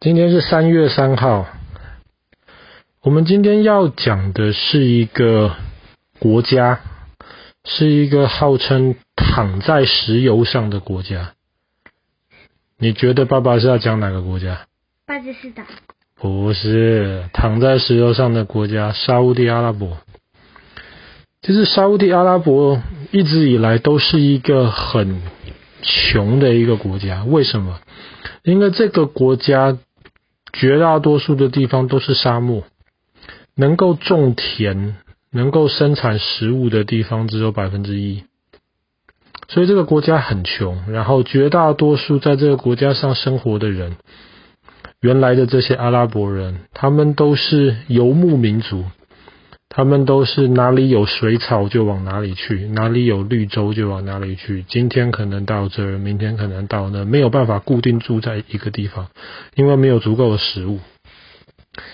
[0.00, 1.48] 今天是三月三号。
[3.02, 5.56] 我们今天要讲的是一个
[6.20, 6.78] 国家，
[7.64, 11.32] 是一个号称躺在石油上的国家。
[12.78, 14.66] 你觉得爸爸是要讲哪个国家？
[15.04, 15.66] 巴基斯坦。
[16.14, 19.98] 不是，躺在石油上的国家，沙乌地阿拉伯。
[21.42, 22.80] 其实沙乌地阿拉伯
[23.10, 25.20] 一直以来都是一个很
[25.82, 27.24] 穷的一个国家。
[27.24, 27.80] 为什么？
[28.44, 29.76] 因为这个国家。
[30.52, 32.64] 绝大多数的地方都是沙漠，
[33.54, 34.96] 能够种田、
[35.30, 38.24] 能够生产食物的地方只有百分之一，
[39.48, 40.90] 所以这个国家很穷。
[40.90, 43.96] 然后绝大多数在这个国家上生活的人，
[45.00, 48.84] 原来的这些阿拉伯人，他们都是游牧民族。
[49.70, 54.64] 他们都是哪里有水草就往哪里去，哪里有绿洲就往哪里去。
[54.66, 59.08] 今天可能到这，明天可能到那，没有办法固定住在一个地方，
[59.54, 60.80] 因为没有足够的食物。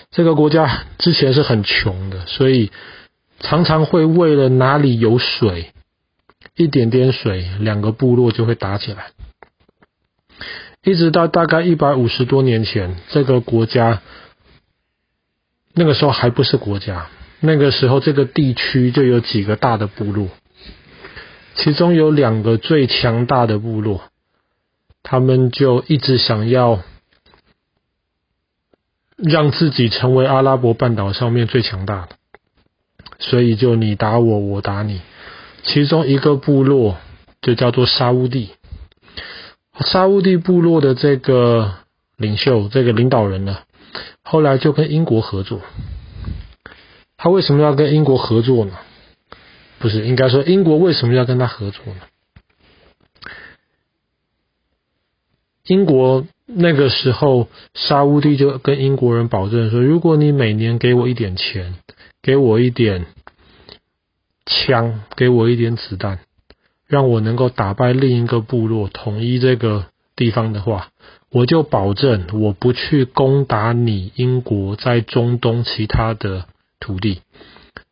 [0.09, 2.71] 这个国家之前是很穷的，所以
[3.41, 5.73] 常常会为了哪里有水，
[6.55, 9.07] 一点点水，两个部落就会打起来。
[10.81, 14.01] 一直到大概一百五十多年前，这个国家
[15.73, 17.07] 那个时候还不是国家。
[17.45, 20.29] 那个时候，这个地区就有几个大的部落，
[21.55, 24.01] 其中有两个最强大的部落，
[25.03, 26.81] 他们就一直想要
[29.17, 32.09] 让自己成为阿拉伯半岛上面最强大的，
[33.19, 35.01] 所以就你打我，我打你。
[35.63, 36.97] 其中一个部落
[37.41, 38.51] 就叫做沙乌地，
[39.79, 41.75] 沙乌地部落的这个
[42.17, 43.59] 领袖，这个领导人呢，
[44.23, 45.61] 后来就跟英国合作。
[47.17, 48.73] 他为什么要跟英国合作呢？
[49.79, 52.01] 不是，应该说英国为什么要跟他合作呢？
[55.65, 61.75] 英国那个时候，沙乌地就跟英国人保证说：如果你每年给我一点钱，
[62.21, 63.05] 给我一点
[64.45, 66.19] 枪，给我一点子弹，
[66.87, 70.89] 让我能够打败另一个部落，统一这个地方的话，
[71.31, 76.45] 我就保证我不去攻打你英国在中东其他的。
[76.79, 77.21] 土地，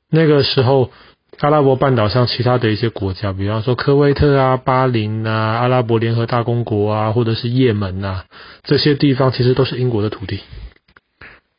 [0.09, 0.91] 那个时候，
[1.39, 8.25] 阿拉伯半岛上其他的一些国家，比方说科威特啊、巴林啊、阿拉伯联合大公国啊，或者是也门啊，
[8.63, 10.41] 这些地方其实都是英国的土地。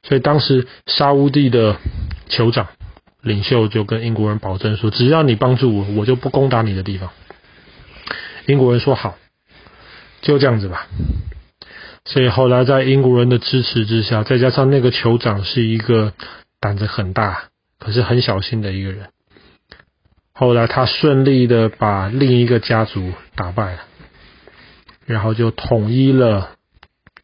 [0.02, 1.76] 所以当时沙乌地的
[2.28, 2.68] 酋长
[3.20, 7.10] 领袖就跟英国人保证说：“只要你帮助我，我就不攻打你的地方。”
[8.46, 9.16] 英国人说：“好，
[10.20, 10.86] 就这样子吧。”
[12.04, 16.12] 所以后来在英国人的支持之下，再加上那个酋长是一个。
[16.64, 19.10] 胆子很大，可是很小心的一个人。
[20.32, 23.80] 后来他顺利的把另一个家族打败了，
[25.04, 26.56] 然后就统一了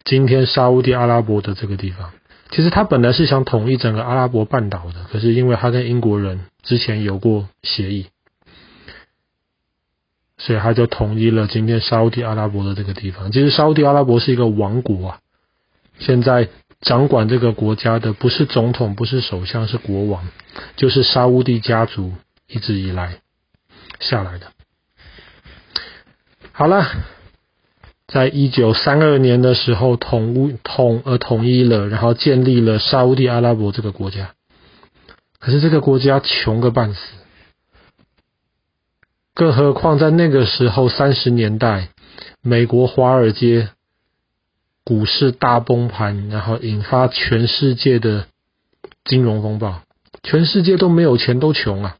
[0.04, 2.12] 今天沙乌地阿拉伯的这个地方。
[2.50, 8.08] 其实他本来是想统一整个阿拉伯半岛的，可是因为他跟英国人之前有过协议，
[10.36, 13.32] 所以他就统一了今天沙乌地阿拉伯的这个地方。
[13.32, 15.20] 其实沙乌地阿拉伯是一个王国啊，
[15.98, 16.50] 现在。
[16.80, 20.26] 掌管这个国家的不是总统，不是首相，是国王，
[20.76, 22.14] 就是沙乌地家族
[22.46, 23.20] 一直以来
[23.98, 24.46] 下来的。
[26.52, 26.86] 好了，
[28.08, 34.32] 在一九三二年的时候统统呃统一了，然后建立了沙乌地阿拉伯这个国家。
[35.38, 37.00] 可是这个国家穷个半死，
[39.34, 41.90] 更何况在那个时候三十年代，
[42.40, 43.68] 美国华尔街。
[44.84, 48.26] 股市大崩盘，然后引发全世界的
[49.04, 49.82] 金融风暴，
[50.22, 51.96] 全世界都没有钱，都穷啊！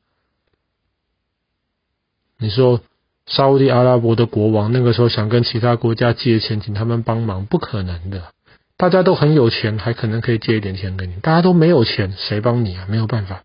[2.39, 2.81] 你说
[3.27, 8.33] 沙乌地阿拉伯的国王那个时候想跟其他国家借钱，请他们帮忙，不可能的。
[8.77, 11.15] 大家都很有钱，还可能可以借一点钱给你。
[11.17, 12.87] 大家都没有钱，谁帮你啊？
[12.89, 13.45] 没有办法。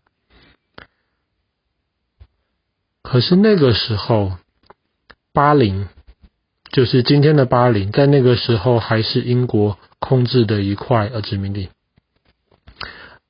[3.02, 4.38] 可是那个时候，
[5.32, 5.86] 巴林。
[6.72, 11.68] 就是今天的巴林，在那个时候还是英国控制的一块呃殖民地。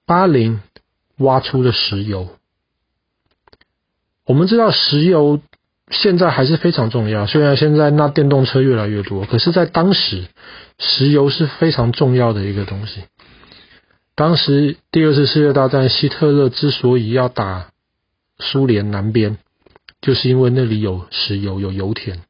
[0.04, 0.60] 巴林
[1.18, 2.28] 挖出了石油，
[4.24, 5.40] 我们知道石油
[5.90, 7.26] 现在还是非常重要。
[7.26, 10.26] 虽然现在那电动车越来越多，可是，在当时
[10.78, 13.04] 石油是非常重要的一个东西。
[14.14, 17.70] 当时第二次世界大战，希特勒之所以要打
[18.38, 19.38] 苏联南边，
[20.00, 22.22] 就是因为那里有石油，有油田。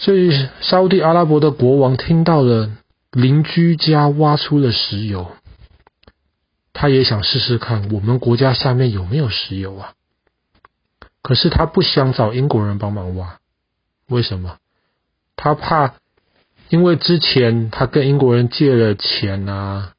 [0.00, 2.70] 所以，沙乌地阿拉伯的国王听到了
[3.12, 5.30] 邻居家挖出了石油，
[6.72, 9.92] 他也想试试看我们国家下面有没有石油啊。
[11.22, 13.36] 可是他不想找英国人帮忙挖，
[14.08, 14.56] 为什么？
[15.36, 15.94] 他怕
[16.70, 19.92] 因为之前他跟英国人借了钱啊，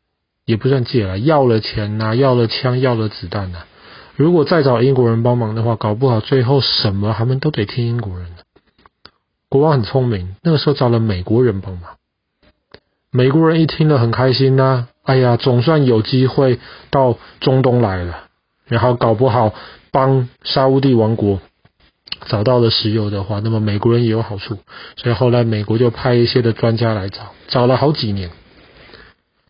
[0.46, 3.66] 也不算借了，要了钱呐、要了枪，要了子弹呐、
[4.16, 8.44] 如果再找英国人帮忙的话，搞不好最后什么他们都得听英国人的。
[9.52, 11.98] 国王很聪明，那个时候找了美国人帮忙。
[13.12, 16.58] 美国人一听了很开心呐、哎呀，总算有机会
[16.90, 18.30] 到中东来了，
[18.66, 19.54] 然后搞不好
[19.92, 21.42] 帮沙乌地王国
[22.28, 24.58] 找到了石油的话，那么美国人也有好处。
[24.96, 28.30] 所以后来美国就派一些的专家来找，找了好几年。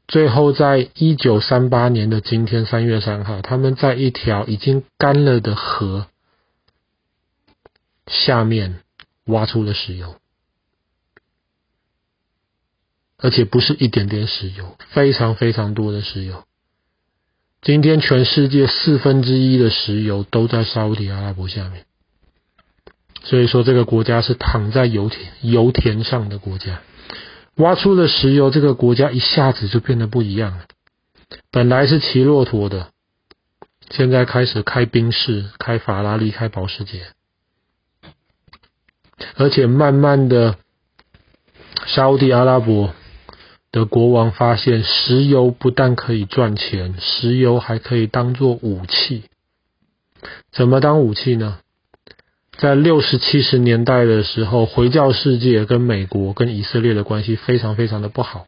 [0.07, 6.07] 最后，在一九三八年的今天，三月三号，他们在一条已经干了的河
[8.07, 8.80] 下面
[9.25, 10.15] 挖出了石油，
[13.18, 16.44] 而且不是一点点石油，非常非常多的石油。
[17.62, 21.85] 今天，全世界四分之一的石油都在沙乌地阿拉伯下面，
[23.23, 26.81] 所以说这个国家是躺在油田油田上的国家。
[27.56, 30.65] 挖出了石油，这个国家一下子就变得不一样了。
[31.51, 32.89] 本来是骑骆驼的，
[33.91, 37.13] 现在开始开宾士、开法拉利、开保时捷，
[39.35, 40.57] 而且慢慢的，
[41.85, 42.94] 沙乌地阿拉伯
[43.71, 49.23] 的国王发现，石油不但可以赚钱，石油还可以当做武器。
[50.51, 51.59] 怎么当武器呢？
[52.57, 58.45] 在六十七十年代的时候，回教世界跟美国跟以色列的关系非常非常的不好，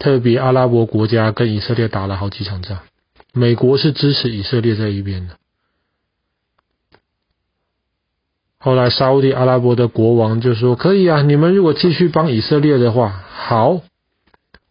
[0.00, 2.80] 特别阿拉伯国家跟以色列打了好几场仗，
[3.32, 5.36] 美国是支持以色列这一边的。
[8.66, 13.80] 后来沙乌地阿拉伯的国王就说：“可以啊，你们如果继续帮以色列的话，好，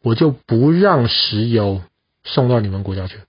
[0.02, 1.82] 我就不让石油
[2.26, 3.20] 送到你们国家去，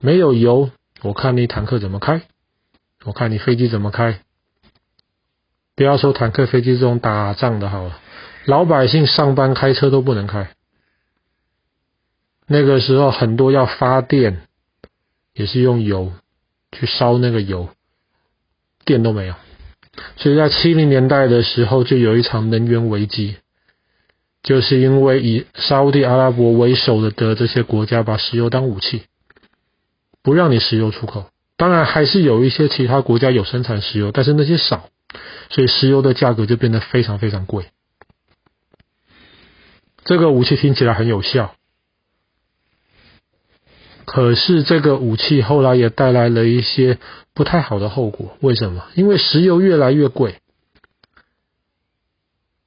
[0.00, 0.70] 没有油，
[1.02, 2.22] 我看你坦克怎么开。”
[3.04, 4.20] 我看你飞机怎么开？
[5.76, 8.00] 不要说坦克、飞机这种打仗的好了，
[8.46, 10.48] 老百姓上班开车都不能开。
[12.46, 14.40] 那个时候很多要发电，
[15.34, 16.14] 也是用油
[16.72, 17.68] 去烧那个油，
[18.86, 19.34] 电都没有。
[20.16, 23.36] 所以在七零年代的时候，就有一场能源危机，
[24.42, 29.02] 就是因为以沙乌地阿拉伯为首的的这些国家把石油当武器，
[30.22, 31.26] 不让你石油出口。
[31.56, 34.88] 当然还是有一些其他国家有生产石油，但是那些少，
[35.50, 37.66] 所以石油的价格就变得非常非常贵。
[40.04, 41.54] 这个武器听起来很有效，
[44.12, 46.98] 可是这个武器后来也带来了一些
[47.32, 48.36] 不太好的后果。
[48.40, 48.82] 为什么？
[48.96, 50.40] 因为石油越来越贵，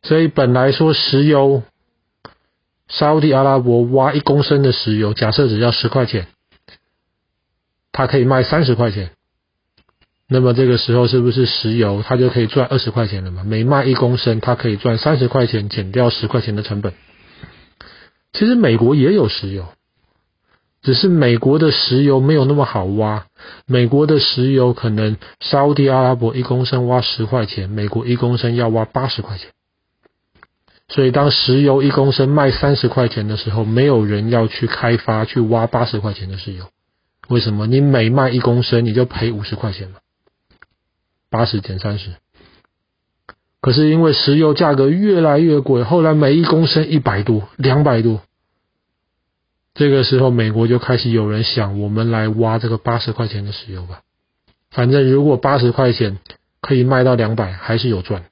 [0.04, 1.64] 所以本来说石油，
[2.88, 6.28] 沙乌地阿拉伯挖一公升的石油，假设只要十块钱。
[7.92, 9.12] 它可以卖三十块钱，
[10.30, 13.44] 那么这个时候是不是石油它就可以赚二十块钱了嘛？
[13.44, 16.94] 每卖一公升，它可以赚三十块钱，减掉十块钱的成本。
[18.32, 19.68] 其实美国也有石油，
[20.84, 23.26] 只是美国的石油没有那么好挖。
[23.66, 29.50] 美国的石油可能沙特阿拉伯一公升挖十块钱，美国一公升要挖八十块钱。
[30.90, 36.66] 所以当石油一公升卖三十块钱的时候，没有人要去开发去挖八十块钱的石油。
[37.30, 37.66] 为什么？
[37.66, 39.96] 你每卖一公升，你就赔五十块钱嘛？
[41.32, 42.12] 八十减三十。
[43.62, 48.22] 可是因为石油价格越来越贵，后来每一公升一百多、两百多。
[49.74, 54.02] 这个时候，美国就开始有人想，我们来挖这个八十块钱的石油吧。
[54.72, 56.20] 反正如果八十块钱
[56.62, 58.26] 可以卖到两百，还是有赚。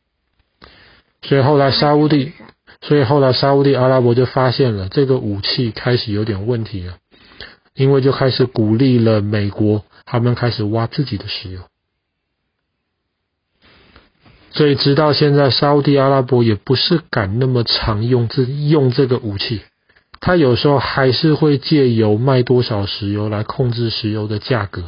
[1.22, 2.34] 所以后来沙乌地，
[2.82, 6.98] 所以后来沙乌地阿拉伯就发现了这个武器开始有点问题了。
[7.74, 11.62] 因为就开始鼓励了美国，他们开始挖自己的石油，
[14.52, 19.62] 所以直到现在，沙乌地阿拉伯也不是敢那么常用这用这个武器，
[20.22, 24.84] 他有时候还是会借由卖多少石油来控制石油的价格，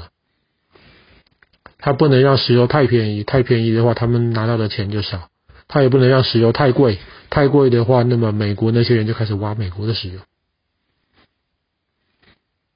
[1.80, 5.28] 他不能让石油太便宜，太便宜的话，他们拿到的钱就少；
[5.68, 7.00] 他也不能让石油太贵，
[7.32, 10.20] 太贵的话，那么美国那些人就开始挖美国的石油。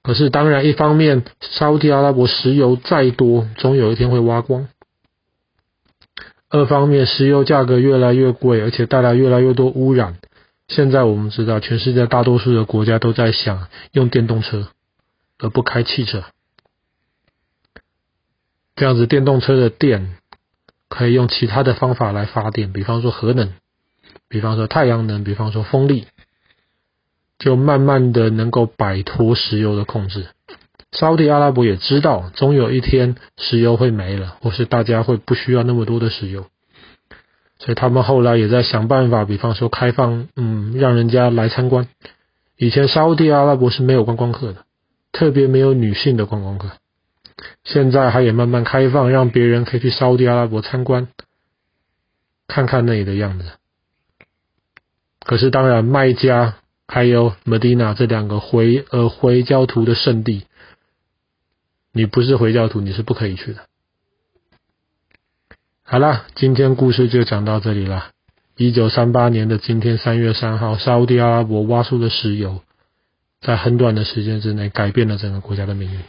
[0.02, 4.68] 可是，当然，一方面，沙乌地阿拉伯石油再多，总有一天会挖光；
[6.50, 10.18] 二方面，石油价格越来越贵，而且带来越来越多污染。
[10.68, 14.68] 现在我们知道，全世界大多数的国家都在想用电动车，
[15.40, 16.24] 而不开汽车。
[18.76, 20.18] 这样子，电动车的电
[20.90, 23.54] 可以用其他的方法来发电，比方说核能，
[24.28, 26.08] 比方说太阳能，比方说风力。
[27.40, 30.26] 就慢慢的能够摆脱石油的控制。
[30.92, 36.48] 沙乌地阿拉伯也知道，总有一天石油会没了，或是大家会不需要那么多的石油。
[37.60, 41.88] 所以他们后来也在想办法，比方说开放，嗯，让人家来参观。
[42.56, 44.66] 以前沙乌地阿拉伯是没有观光客的，
[45.12, 46.72] 特别没有女性的观光客。
[47.64, 51.08] 现在他也慢慢开放，让别人可以去沙乌地阿拉伯参观，
[52.48, 53.46] 看看那里的样子。
[55.20, 56.56] 可是当然，麦加
[56.88, 60.46] 还有 Medina 这两个回呃回教徒的圣地，
[61.92, 63.62] 你不是回教徒，你是不可以去的。
[65.90, 68.08] 好了，今天故事就讲到这里了。
[68.58, 72.60] 一九三八年的今天，三月三号，沙乌地阿拉伯挖出的石油，
[73.40, 76.00] 在很短的时间之内改变了整个国家的命运。